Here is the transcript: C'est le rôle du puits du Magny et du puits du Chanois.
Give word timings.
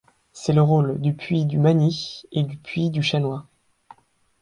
C'est 0.33 0.53
le 0.53 0.63
rôle 0.63 0.99
du 0.99 1.13
puits 1.13 1.45
du 1.45 1.59
Magny 1.59 2.23
et 2.31 2.41
du 2.41 2.57
puits 2.57 2.89
du 2.89 3.03
Chanois. 3.03 3.45